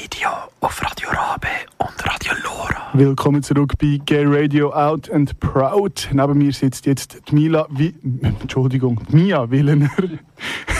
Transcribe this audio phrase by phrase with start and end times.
[0.00, 0.28] Radio
[0.60, 1.48] auf Radio Rabe
[1.78, 2.90] und Radio Lora.
[2.92, 6.08] Willkommen zurück bei Gay Radio Out and Proud.
[6.12, 9.90] Neben mir sitzt jetzt die Mila, Wi Entschuldigung, Mia Willener.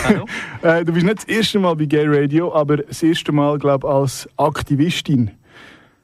[0.05, 0.25] Hallo.
[0.63, 3.89] äh, du bist nicht das erste Mal bei Gay Radio, aber das erste Mal, glaube
[3.89, 5.33] ich, als Aktivistin.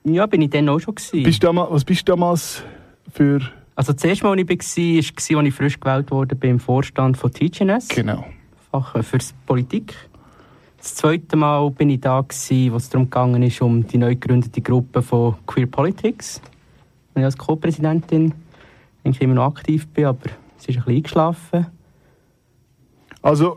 [0.02, 0.96] Ja, bin ich dann auch schon.
[0.96, 1.22] Gewesen.
[1.22, 2.64] Bist du damals, was bist du damals
[3.12, 3.40] für...
[3.76, 7.16] Also das erste Mal, als ich war, war, als ich frisch gewählt wurde beim Vorstand
[7.16, 7.88] von TGNS.
[7.90, 8.24] Genau.
[8.72, 9.94] Fach für Politik.
[10.84, 14.60] Das zweite Mal bin ich da, gewesen, wo es darum ging, um die neu gegründete
[14.60, 16.42] Gruppe von Queer Politics.
[17.14, 18.34] Und ich als Co-Präsidentin
[19.02, 20.26] eigentlich immer noch aktiv bin, aber
[20.58, 21.66] es ist ein bisschen eingeschlafen.
[23.22, 23.56] Also,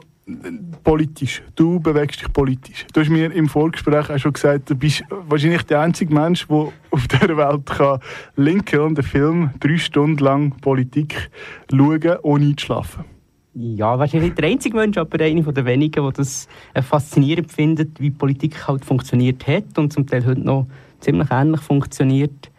[0.85, 1.43] politisch.
[1.53, 2.85] Du bewegst dich politisch.
[2.93, 6.71] Du hast mir im Vorgespräch auch schon gesagt, du bist wahrscheinlich der einzige Mensch, der
[6.91, 7.99] auf dieser Welt kann
[8.37, 11.29] Lincoln, den Film, drei Stunden lang Politik
[11.69, 13.16] schauen, ohne einzuschlafen.
[13.59, 17.99] Ja, wahrscheinlich nicht der einzige Mensch, aber einer der wenigen, der das äh, faszinierend findet,
[17.99, 20.67] wie Politik halt funktioniert hat und zum Teil heute noch
[20.99, 22.51] ziemlich ähnlich funktioniert.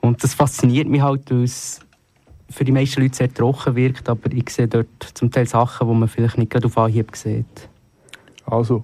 [0.00, 1.80] Und das fasziniert mich halt, weil es
[2.50, 5.94] für die meisten Leute sehr trocken wirkt, aber ich sehe dort zum Teil Sachen, die
[5.94, 7.68] man vielleicht nicht gerade auf Anhieb sieht.
[8.44, 8.82] Also,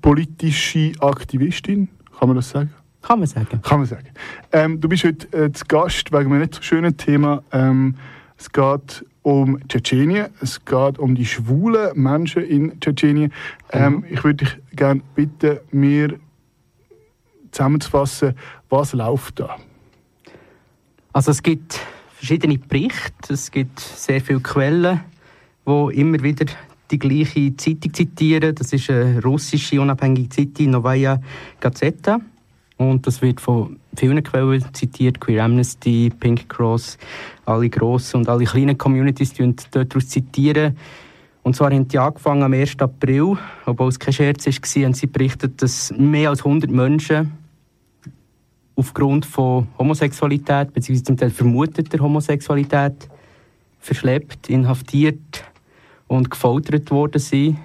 [0.00, 2.72] politische Aktivistin, kann man das sagen?
[3.02, 3.60] Kann man sagen.
[3.62, 4.08] Kann man sagen.
[4.52, 7.42] Ähm, du bist heute äh, zu Gast wegen einem nicht so schönen Thema.
[7.50, 7.96] Ähm,
[8.38, 13.32] es geht um Tschetschenien, es geht um die schwulen Menschen in Tschetschenien.
[13.72, 14.04] Ähm, mhm.
[14.10, 16.18] Ich würde dich gerne bitten, mir
[17.50, 18.34] zusammenzufassen,
[18.70, 19.56] was läuft da?
[21.12, 21.80] Also es gibt
[22.14, 25.00] verschiedene Berichte, es gibt sehr viele Quellen,
[25.64, 26.46] wo immer wieder
[26.90, 28.54] die gleiche Zeitung zitieren.
[28.54, 31.20] Das ist eine russische unabhängige Zeitung, Novaya
[31.60, 32.20] Gazeta.
[32.78, 36.96] Und das wird von vielen Quellen zitiert, Queer Amnesty, Pink Cross,
[37.44, 40.76] alle grossen und alle kleinen Communities die daraus zitieren.
[41.42, 42.78] Und zwar haben die angefangen am 1.
[42.78, 47.32] April, obwohl es kein Scherz war, haben sie berichtet, dass mehr als 100 Menschen
[48.76, 53.08] aufgrund von Homosexualität, beziehungsweise zum Teil vermuteter Homosexualität,
[53.80, 55.44] verschleppt, inhaftiert
[56.06, 57.58] und gefoltert worden sind.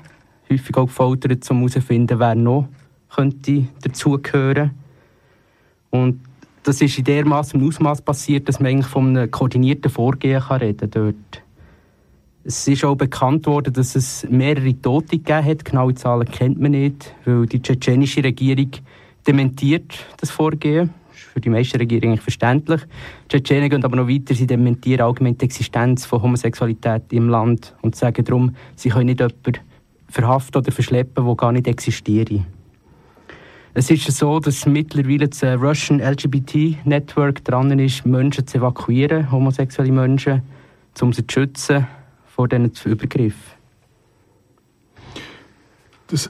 [0.49, 2.67] Häufig auch gefoltert, um herauszufinden, wer noch
[3.09, 4.71] könnte dazugehören
[5.93, 6.19] Und
[6.63, 10.89] das ist in dermaßen Ausmaß passiert, dass man eigentlich von einem koordinierten Vorgehen kann reden
[10.89, 11.43] dort.
[12.43, 15.63] Es ist auch bekannt worden, dass es mehrere Tote gegeben hat.
[15.63, 18.71] Genaue Zahlen kennt man nicht, weil die tschetschenische Regierung
[19.27, 22.81] dementiert das Vorgehen für die meisten Regierungen verständlich.
[23.25, 27.75] Die Tschetschenen gehen aber noch weiter, sie dementieren allgemein die Existenz von Homosexualität im Land
[27.83, 29.59] und sagen darum, sie können nicht jemanden
[30.09, 32.31] verhaften oder verschleppen, der gar nicht existiert.
[33.75, 39.91] Es ist so, dass mittlerweile das Russian LGBT Network dran ist, Menschen zu evakuieren, homosexuelle
[39.91, 40.43] Menschen,
[41.01, 41.87] um sie zu schützen
[42.27, 43.53] vor diesen Übergriffen.
[46.05, 46.29] Das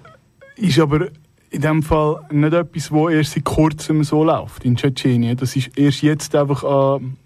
[0.56, 1.10] ist aber
[1.50, 5.36] in dem Fall nicht etwas, das erst seit kurzem so läuft in Tschetschenien.
[5.36, 7.18] Das ist erst jetzt einfach an,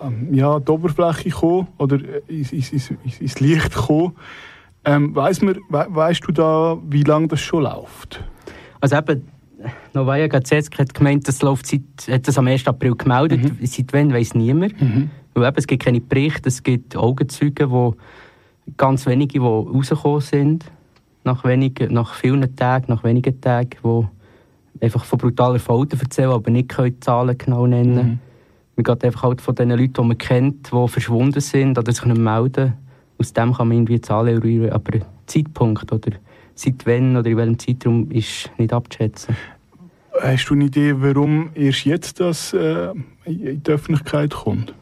[0.00, 1.98] an ja, die Oberfläche gekommen oder
[2.28, 4.14] ins, ins, ins, Licht gekommen.
[4.84, 5.42] Ähm, weißt
[6.26, 8.22] du da, wie lange das schon läuft?
[8.80, 9.26] Also eben,
[9.92, 12.66] Novaya Gazeta hat gemeint, das läuft seit, hat das am 1.
[12.66, 13.42] April gemeldet.
[13.42, 13.66] Mhm.
[13.66, 14.80] Seit wann weiß niemand.
[14.80, 15.10] Mhm.
[15.34, 17.94] Weil eben, es gibt keine Berichte, es gibt Augenzeugen, wo
[18.76, 20.64] ganz wenige, die rausgekommen sind
[21.24, 24.08] nach, wenig, nach vielen Tagen, nach wenigen Tagen, wo
[24.80, 27.94] einfach von brutaler Folter erzählen, aber nicht die Zahlen genau nennen.
[27.94, 28.18] Mhm.
[28.76, 32.04] Man geht einfach halt von den Leuten, die man kennt, die verschwunden sind oder sich
[32.04, 32.74] nicht melden.
[33.18, 36.12] Aus dem kann man irgendwie Zahlen eruieren, aber Zeitpunkt oder
[36.58, 39.36] seit wann oder in welchem Zeitraum ist nicht abzuschätzen.
[40.20, 42.92] Hast du eine Idee, warum erst jetzt das äh,
[43.24, 44.74] in die Öffentlichkeit kommt?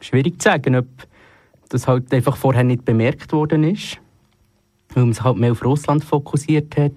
[0.00, 0.86] Schwierig zu sagen, ob
[1.68, 4.00] das halt einfach vorher nicht bemerkt worden ist
[4.94, 6.92] weil man sich halt mehr auf Russland fokussiert hat.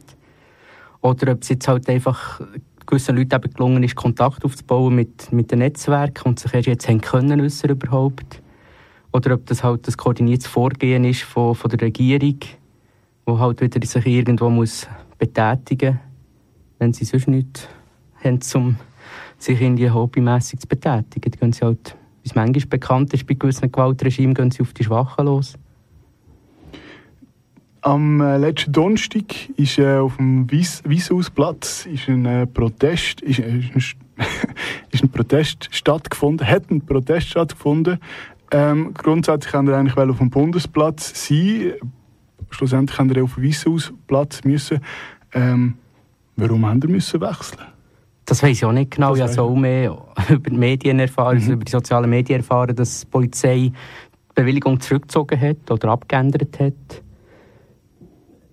[1.02, 2.42] Oder ob es jetzt halt einfach
[2.86, 6.88] gewissen Leuten eben gelungen ist, Kontakt aufzubauen mit, mit den Netzwerken und sich erst jetzt
[6.88, 8.42] haben können äußern überhaupt.
[9.12, 12.40] Oder ob das halt das koordiniertes Vorgehen ist von, von der Regierung,
[13.26, 16.00] wo halt wieder sich irgendwo muss betätigen
[16.84, 17.68] wenn sie sonst nichts
[18.24, 18.75] haben, um
[19.38, 21.31] sich irgendwie hobbymässig zu betätigen.
[21.31, 24.74] Dann gehen sie halt, wie es manchmal bekannt ist, bei gewissen Gewaltregimen gehen sie auf
[24.74, 25.58] die Schwachen los.
[27.81, 33.96] Am äh, letzten Donnerstag ist äh, auf dem Wieshausplatz ist ein äh, Protest ist, ist,
[34.92, 38.00] ist ein Protest stattgefunden, hat ein Protest stattgefunden.
[38.52, 41.74] Ähm, grundsätzlich haben wir eigentlich auf dem Bundesplatz sein.
[42.50, 44.80] Schlussendlich haben wir auf dem Wieshausplatz müssen.
[45.33, 45.75] Ähm,
[46.35, 47.62] warum haben wir müssen wechseln?
[48.25, 49.09] Das weiß ich auch nicht genau.
[49.15, 49.97] Das ich habe so mehr
[50.30, 51.41] über die Medien erfahren, mhm.
[51.41, 53.74] also über die sozialen Medien erfahren, dass die Polizei die
[54.35, 57.03] Bewilligung zurückgezogen hat oder abgeändert hat.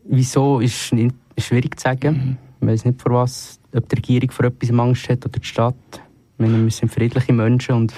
[0.04, 2.38] Wieso, ist, nicht, schwierig zu sagen.
[2.60, 6.02] Ich weiß nicht, vor was, ob die Regierung vor etwas Angst hat oder die Stadt.
[6.38, 7.94] Wir sind friedliche Menschen und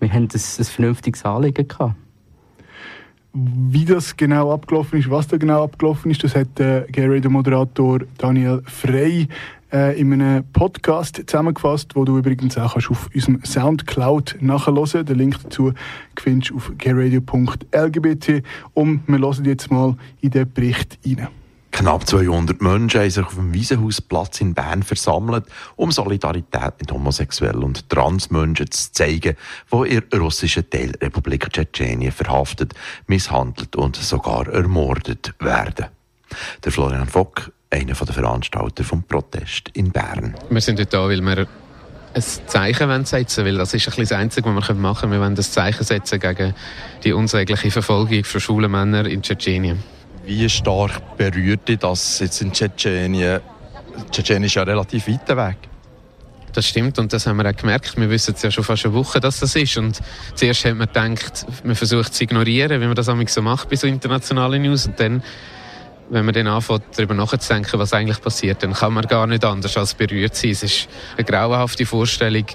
[0.00, 1.94] wir haben ein, ein vernünftiges Anliegen gehabt.
[3.38, 7.30] Wie das genau abgelaufen ist, was da genau abgelaufen ist, das hat der Gary, der
[7.30, 9.28] Moderator Daniel Frey,
[9.70, 15.04] äh, in einem Podcast zusammengefasst, wo du übrigens auch kannst auf unserem Soundcloud nachhören.
[15.04, 15.74] Den Link dazu
[16.18, 18.42] findest du auf gayradio.lgbt.
[18.72, 21.28] Und wir hören jetzt mal in den Bericht rein.
[21.76, 25.44] Knapp 200 Menschen haben sich auf dem Wiesenhausplatz in Bern versammelt,
[25.76, 29.36] um Solidarität mit Homosexuellen und Transmenschen zu zeigen,
[29.70, 32.72] die in der russischen Teilrepublik Tschetschenien verhaftet,
[33.08, 35.88] misshandelt und sogar ermordet werden.
[36.64, 40.34] Der Florian Fock, einer der Veranstalter vom Protest in Bern.
[40.48, 41.46] Wir sind heute da, weil wir
[42.14, 45.12] ein Zeichen setzen wollen, weil das ist ein das Einzige, was wir machen können.
[45.12, 46.54] Wir wollen das Zeichen setzen gegen
[47.04, 49.95] die unsägliche Verfolgung von schwulen Männern in Tschetschenien.
[50.26, 53.40] Wie stark berührt dich das jetzt in Tschetschenien?
[54.10, 55.56] Tschetschenien ist ja relativ weit weg.
[56.52, 57.96] Das stimmt und das haben wir auch gemerkt.
[57.96, 59.76] Wir wissen ja schon fast eine Woche, dass das ist.
[59.76, 60.00] Und
[60.34, 63.76] zuerst hat man gedacht, man versucht es zu ignorieren, wie man das so macht bei
[63.76, 64.86] so internationalen News.
[64.86, 65.22] Und dann
[66.08, 69.76] wenn man dann anfängt, darüber nachzudenken, was eigentlich passiert, dann kann man gar nicht anders
[69.76, 70.50] als berührt sein.
[70.50, 72.46] Es ist eine grauenhafte Vorstellung.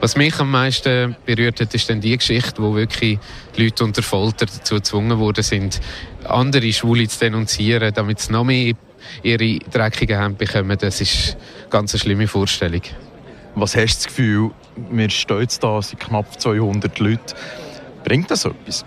[0.00, 3.18] Was mich am meisten berührt hat, ist dann die Geschichte, wo wirklich
[3.56, 5.80] Leute unter Folter dazu gezwungen worden sind,
[6.24, 8.74] andere Schwule zu denunzieren, damit sie noch mehr
[9.22, 10.76] ihre dreckigen Hände bekommen.
[10.78, 12.82] Das ist eine ganz schlimme Vorstellung.
[13.54, 14.50] Was hast du das Gefühl,
[14.90, 17.34] wir stehen jetzt da, sind knapp 200 Leute.
[18.04, 18.84] Bringt das etwas?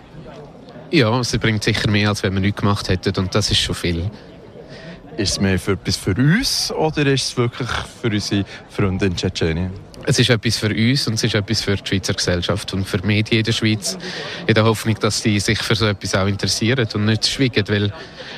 [0.91, 3.75] Ja, es bringt sicher mehr, als wenn wir nichts gemacht hätten und das ist schon
[3.75, 4.09] viel.
[5.17, 7.69] Ist es mehr für etwas für uns oder ist es wirklich
[8.01, 9.71] für unsere Freunde in Tschetschenien?
[10.07, 12.99] Es ist etwas für uns und es ist etwas für die Schweizer Gesellschaft und für
[12.99, 13.97] die Medien in der Schweiz.
[14.45, 17.67] In der Hoffnung, dass sie sich für so etwas auch interessieren und nicht schweigen.
[17.67, 17.91] Weil,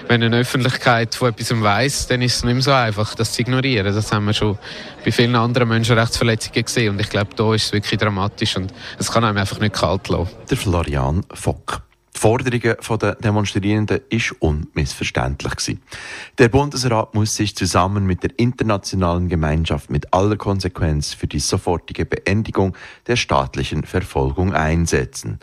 [0.07, 3.41] wenn eine Öffentlichkeit von etwas weiss, dann ist es nicht mehr so einfach, das zu
[3.41, 3.93] ignorieren.
[3.93, 4.57] Das haben wir schon
[5.03, 6.91] bei vielen anderen Menschenrechtsverletzungen gesehen.
[6.91, 10.07] Und ich glaube, da ist es wirklich dramatisch und es kann einem einfach nicht kalt
[10.07, 10.29] lassen.
[10.49, 11.86] Der Florian Fock.
[12.17, 15.83] Die Forderungen der Demonstrierenden ist unmissverständlich gewesen.
[16.39, 22.05] Der Bundesrat muss sich zusammen mit der internationalen Gemeinschaft mit aller Konsequenz für die sofortige
[22.05, 22.75] Beendigung
[23.05, 25.37] der staatlichen Verfolgung einsetzen.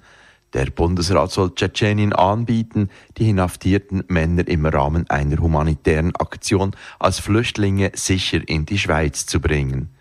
[0.53, 7.93] Der Bundesrat soll Tschetschenien anbieten, die inhaftierten Männer im Rahmen einer humanitären Aktion als Flüchtlinge
[7.95, 9.95] sicher in die Schweiz zu bringen.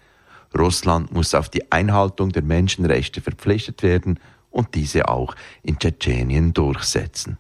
[0.58, 4.20] Russland muss auf die Einhaltung der Menschenrechte verpflichtet werden
[4.54, 7.38] und diese auch in Tschetschenien durchsetzen.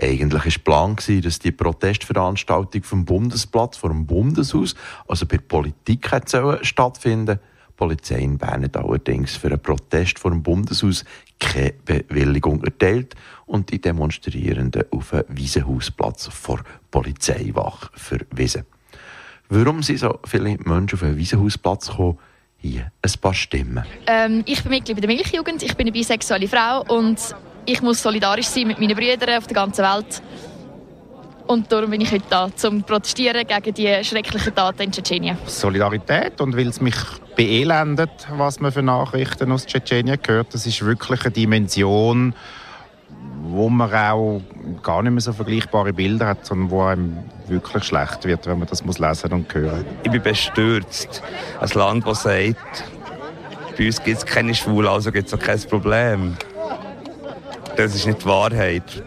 [0.00, 4.74] Eigentlich war Plan, dass die Protestveranstaltung vom Bundesplatz vor dem Bundeshaus,
[5.06, 6.10] also bei der Politik,
[6.62, 7.38] stattfinden
[7.68, 11.04] Die Polizei in Bern hat allerdings für einen Protest vor dem Bundeshaus
[11.38, 13.14] keine Bewilligung erteilt
[13.46, 18.64] und die Demonstrierenden auf einen Wiesenhausplatz vor Polizeiwache verwiesen.
[19.48, 22.18] Warum sind so viele Menschen auf einen Wiesenhausplatz gekommen,
[22.68, 23.84] hier ein paar Stimmen.
[24.06, 27.18] Ähm, ich bin Mitglied der Milchjugend, ich bin eine bisexuelle Frau und
[27.66, 30.22] ich muss solidarisch sein mit meinen Brüdern auf der ganzen Welt.
[31.46, 35.36] Und darum bin ich heute da, um zu protestieren gegen die schrecklichen Taten in Tschetschenien.
[35.44, 36.96] Solidarität und weil es mich
[37.36, 40.54] beelendet, was man für Nachrichten aus Tschetschenien hört.
[40.54, 42.34] Das ist wirklich eine Dimension,
[43.46, 44.40] wo man auch
[44.82, 48.68] gar nicht mehr so vergleichbare Bilder hat, sondern wo einem wirklich schlecht wird, wenn man
[48.68, 49.84] das muss lesen und hören.
[50.02, 51.22] Ich bin bestürzt.
[51.60, 52.84] Ein Land, das sagt,
[53.76, 56.36] bei uns gibt es keine Schwulen, also gibt es auch kein Problem.
[57.76, 59.02] Das ist nicht die Wahrheit.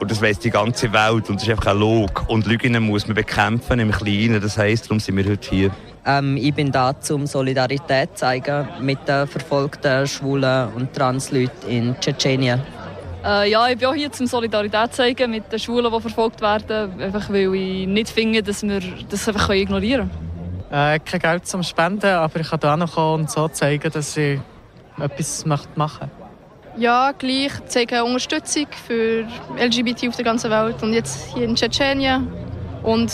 [0.00, 2.24] Und das weiss die ganze Welt und das ist einfach ein Log.
[2.28, 4.40] Und Lügen muss man bekämpfen im Kleinen.
[4.40, 5.70] Das heisst, darum sind wir heute hier.
[6.06, 11.96] Ähm, ich bin da, um Solidarität zu zeigen mit den verfolgten Schwulen und Transleuten in
[12.00, 12.60] Tschetschenien.
[13.24, 17.00] Äh, ja, ich bin auch hier zum Solidarität zeigen mit den Schwulen, die verfolgt werden.
[17.00, 20.94] Einfach weil ich nicht finde, dass wir das einfach ignorieren können.
[20.94, 23.90] Äh, kein Geld zum Spenden, aber ich kann da auch noch kommen und so zeigen,
[23.90, 24.40] dass ich
[25.00, 26.10] etwas machen möchte.
[26.76, 29.24] Ja, gleich zeigen Unterstützung für
[29.56, 32.26] LGBT auf der ganzen Welt und jetzt hier in Tschetschenien.
[32.82, 33.10] Und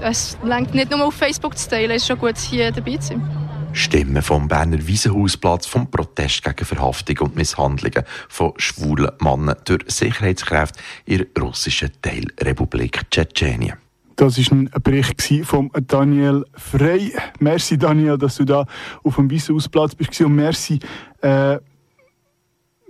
[0.00, 3.08] es lenkt nicht nur auf Facebook zu teilen, es ist schon gut, hier dabei zu
[3.08, 3.39] sein.
[3.72, 10.80] Stimmen vom Berner Wiesenhausplatz vom Protest gegen Verhaftung und Misshandlungen von schwulen Männern durch Sicherheitskräfte
[11.06, 13.76] in der russischen Teilrepublik Tschetschenien.
[14.16, 17.12] Das war ein Bericht von Daniel Frey.
[17.38, 18.66] Merci, Daniel, dass du da
[19.02, 20.20] auf dem Wiesenhausplatz bist.
[20.20, 20.78] Und merci,
[21.22, 21.58] äh,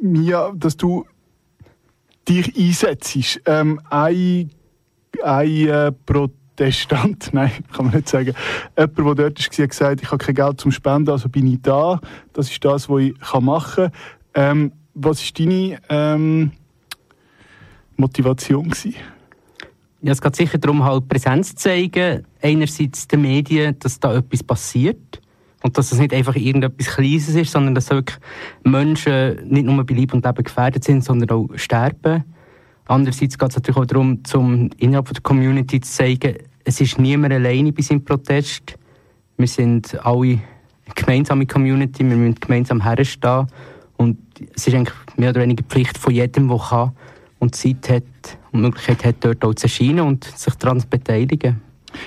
[0.01, 1.07] Mia, dass du
[2.29, 3.41] dich einsetzt.
[3.47, 4.51] Ähm, ein,
[5.23, 8.35] ein äh, Protest Testant, nein, kann man nicht sagen.
[8.77, 11.63] Jemand, der dort war, hat gesagt, ich habe kein Geld zum Spenden, also bin ich
[11.63, 11.99] da.
[12.35, 13.93] Das ist das, was ich machen kann.
[14.35, 16.53] Ähm, was war deine ähm,
[17.97, 18.69] Motivation?
[18.69, 18.95] Gewesen?
[20.03, 24.43] Ja, es geht sicher darum, halt Präsenz zu zeigen, einerseits den Medien, dass da etwas
[24.43, 25.23] passiert
[25.63, 28.19] und dass es nicht einfach irgendetwas Kleines ist, sondern dass wirklich
[28.65, 32.25] Menschen nicht nur bei Leib und Leben gefährdet sind, sondern auch sterben.
[32.85, 37.33] Andererseits geht es natürlich auch darum, zum innerhalb der Community zu zeigen, es ist niemand
[37.33, 38.77] alleine bei seinem Protest.
[39.37, 43.47] Wir sind alle eine gemeinsame Community, wir müssen gemeinsam herstehen
[43.97, 44.19] und
[44.55, 46.93] es ist eigentlich mehr oder weniger Pflicht von jedem, der kann
[47.39, 50.87] und Zeit hat und die Möglichkeit hat, dort auch zu erscheinen und sich daran zu
[50.87, 51.61] beteiligen.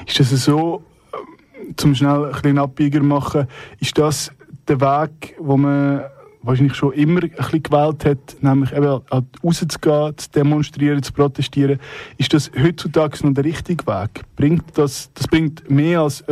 [0.06, 0.84] Ist das so,
[1.14, 3.48] ähm, zum schnell ein bisschen Abbieger machen,
[3.80, 4.32] ist das
[4.68, 6.04] der Weg, wo man
[6.44, 9.02] wahrscheinlich schon immer ein bisschen gewählt hat, nämlich eben
[9.44, 11.80] rauszugehen, zu demonstrieren, zu protestieren.
[12.18, 14.22] Ist das heutzutage noch der richtige Weg?
[14.36, 16.24] Bringt das, das bringt mehr als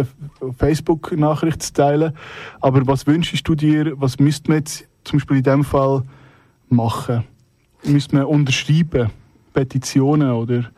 [0.58, 2.14] Facebook-Nachricht zu teilen,
[2.60, 6.04] aber was wünschst du dir, was müsste man jetzt zum Beispiel in diesem Fall
[6.70, 7.24] machen?
[7.84, 9.10] Müsste man unterschreiben,
[9.54, 10.70] Petitionen oder...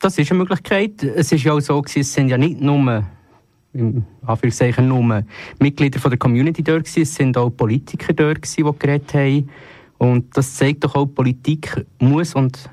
[0.00, 1.02] Das ist eine Möglichkeit.
[1.02, 3.04] Es ist ja auch so, es sind ja nicht nur
[3.74, 5.24] im Anführungszeichen nur
[5.58, 7.02] Mitglieder von der Community dort gewesen.
[7.02, 9.50] Es sind auch Politiker dort gewesen, die geredet haben.
[9.98, 12.70] Und das zeigt doch auch, Politik muss und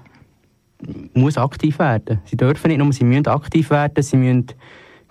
[1.14, 2.20] muss aktiv werden.
[2.26, 4.04] Sie dürfen nicht nur, sie müssen aktiv werden.
[4.04, 4.48] Sie müssen,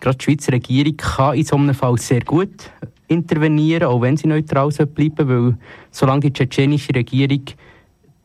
[0.00, 2.70] gerade die Schweizer Regierung kann in so einem Fall sehr gut
[3.09, 5.59] intervenieren, auch wenn sie neutral bleiben weil
[5.90, 7.42] solange die tschetschenische Regierung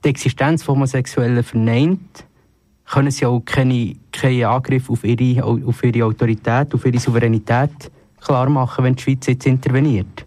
[0.04, 2.26] die Existenz von Homosexuellen verneint,
[2.86, 8.50] können sie auch keine, keinen Angriff auf ihre, auf ihre Autorität, auf ihre Souveränität klar
[8.50, 10.26] machen, wenn die Schweiz jetzt interveniert.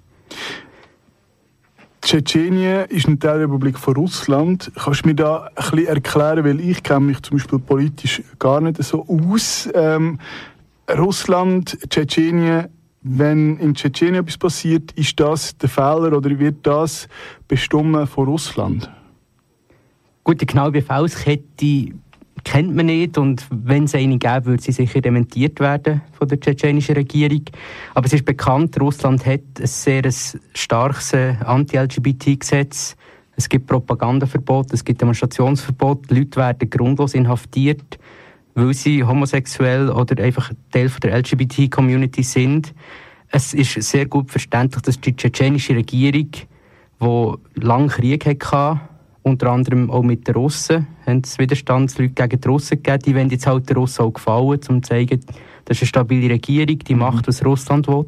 [2.00, 4.70] Tschetschenien ist eine Teilrepublik von Russland.
[4.76, 8.60] Kannst du mir da ein bisschen erklären, weil ich kenne mich zum Beispiel politisch gar
[8.60, 9.68] nicht so aus.
[9.74, 10.18] Ähm,
[10.90, 12.68] Russland, Tschetschenien,
[13.02, 17.08] wenn in Tschetschenien etwas passiert, ist das der Fehler oder wird das
[17.46, 18.90] bestimmen von Russland?
[20.24, 21.92] Gut, die genaue Befehlskette
[22.48, 26.40] kennt man nicht und wenn es eine gäbe, würde sie sicher dementiert werden von der
[26.40, 27.42] tschetschenischen Regierung.
[27.94, 30.10] Aber es ist bekannt, Russland hat ein sehr
[30.54, 32.96] starkes äh, Anti-LGBT-Gesetz.
[33.36, 36.10] Es gibt Propagandaverbot, es gibt Demonstrationsverbot.
[36.10, 37.98] Leute werden grundlos inhaftiert,
[38.54, 42.72] weil sie homosexuell oder einfach Teil der LGBT-Community sind.
[43.30, 46.30] Es ist sehr gut verständlich, dass die tschetschenische Regierung,
[47.00, 48.80] die lange Krieg hatte,
[49.28, 53.02] unter anderem auch mit den Russen, haben es Widerstandsleute gegen die Russen gegeben.
[53.04, 55.20] Die wollen jetzt halt den Russen auch gefallen, um zu zeigen,
[55.64, 58.06] das ist eine stabile Regierung, die macht, was Russland will.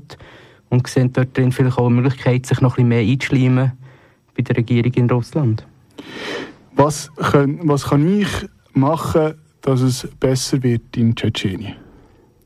[0.71, 3.73] Und sehen dort drin vielleicht auch eine Möglichkeit, sich noch ein bisschen mehr einzuschleimen
[4.37, 5.67] bei der Regierung in Russland.
[6.75, 8.29] Was, können, was kann ich
[8.73, 11.75] machen, dass es besser wird in Tschetschenien?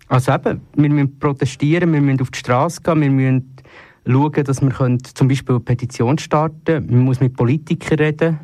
[0.09, 3.55] Also eben, wir müssen protestieren, wir müssen auf die Straße gehen, wir müssen
[4.07, 6.87] schauen, dass wir zum Beispiel eine Petition starten können.
[6.91, 8.41] Man muss mit Politikern reden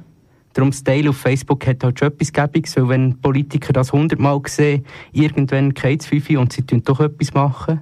[0.53, 4.41] Darum das Teil auf Facebook hat halt schon etwas Gäbiges, weil wenn Politiker das hundertmal
[4.47, 7.81] sehen, irgendwann geht es und sie tun doch etwas machen.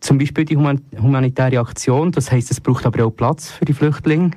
[0.00, 4.30] Zum Beispiel die humanitäre Aktion, das heisst, es braucht aber auch Platz für die Flüchtlinge,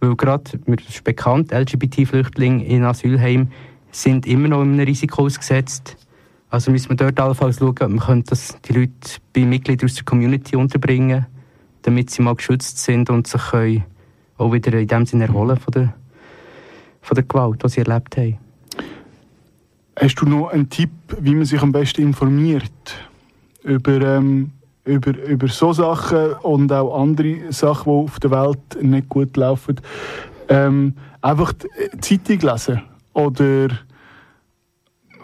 [0.00, 3.48] weil gerade, mir ist bekannt, LGBT-Flüchtlinge in Asylheim
[3.92, 5.96] sind immer noch einem Risiko ausgesetzt.
[6.50, 8.92] Also müssen wir dort allenfalls schauen, ob man das die Leute
[9.32, 11.26] bei Mitgliedern aus der Community unterbringen
[11.86, 13.40] damit sie mal geschützt sind und sich
[14.38, 15.94] auch wieder in dem Sinne erholen von der
[17.06, 18.38] von der Gewalt, die sie erlebt haben.
[19.98, 22.96] Hast du noch einen Tipp, wie man sich am besten informiert
[23.62, 24.50] über, ähm,
[24.84, 29.80] über, über so Sachen und auch andere Sachen, die auf der Welt nicht gut laufen?
[30.48, 32.82] Ähm, einfach die Zeitung lesen
[33.12, 33.68] oder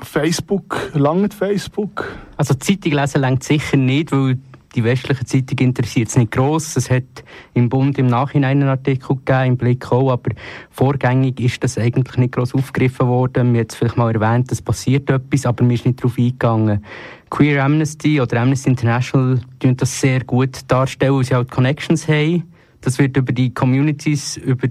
[0.02, 2.16] Facebook, lange Facebook?
[2.36, 4.38] Also Zeitung lesen langt sicher nicht, weil
[4.74, 6.76] die westliche Zeitung interessiert es nicht gross.
[6.76, 7.24] Es hat
[7.54, 10.30] im Bund im Nachhinein einen Artikel gegeben, im Blick auch, aber
[10.70, 13.52] vorgängig ist das eigentlich nicht gross aufgegriffen worden.
[13.52, 16.84] Wir haben vielleicht mal erwähnt, es passiert etwas, aber mir ist nicht darauf eingegangen.
[17.30, 22.44] Queer Amnesty oder Amnesty International tun das sehr gut darstellen, weil sie halt Connections haben.
[22.80, 24.68] Das wird über die Communities, über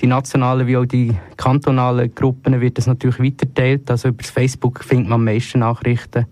[0.00, 3.90] die nationalen wie auch die kantonalen Gruppen wird das natürlich weiterteilt.
[3.90, 6.26] Also über Facebook findet man am meisten Nachrichten.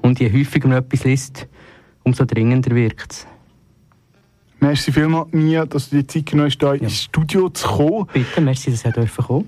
[0.00, 1.46] Und je häufiger man etwas liest,
[2.04, 3.26] umso dringender wirkt es.
[4.60, 6.82] Merci vielmals, Mia, dass du die Zeit genommen hast, hier ja.
[6.82, 8.06] ins Studio zu kommen.
[8.12, 9.44] Bitte, merci, dass ihr kommen